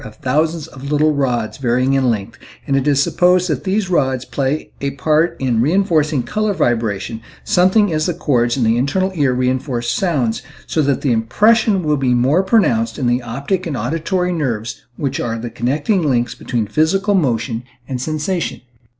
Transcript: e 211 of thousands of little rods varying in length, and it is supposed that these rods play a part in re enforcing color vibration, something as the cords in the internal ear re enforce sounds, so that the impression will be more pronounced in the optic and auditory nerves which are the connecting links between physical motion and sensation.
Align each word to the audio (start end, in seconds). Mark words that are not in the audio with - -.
e 0.01 0.03
211 0.03 0.17
of 0.17 0.25
thousands 0.25 0.65
of 0.67 0.91
little 0.91 1.13
rods 1.13 1.57
varying 1.59 1.93
in 1.93 2.09
length, 2.09 2.39
and 2.65 2.75
it 2.75 2.87
is 2.87 3.03
supposed 3.03 3.47
that 3.47 3.65
these 3.65 3.87
rods 3.87 4.25
play 4.25 4.71
a 4.81 4.89
part 4.89 5.35
in 5.39 5.61
re 5.61 5.71
enforcing 5.71 6.23
color 6.23 6.55
vibration, 6.55 7.21
something 7.43 7.93
as 7.93 8.07
the 8.07 8.13
cords 8.15 8.57
in 8.57 8.63
the 8.63 8.77
internal 8.77 9.11
ear 9.13 9.31
re 9.31 9.47
enforce 9.47 9.91
sounds, 9.91 10.41
so 10.65 10.81
that 10.81 11.01
the 11.01 11.11
impression 11.11 11.83
will 11.83 11.97
be 11.97 12.15
more 12.15 12.41
pronounced 12.41 12.97
in 12.97 13.05
the 13.05 13.21
optic 13.21 13.67
and 13.67 13.77
auditory 13.77 14.33
nerves 14.33 14.85
which 14.97 15.19
are 15.19 15.37
the 15.37 15.51
connecting 15.51 16.01
links 16.01 16.33
between 16.33 16.65
physical 16.65 17.13
motion 17.13 17.61
and 17.87 18.01
sensation. 18.01 18.59